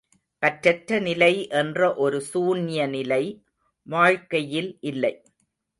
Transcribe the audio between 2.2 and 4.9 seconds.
சூன்ய நிலை வாழ்க்கையில்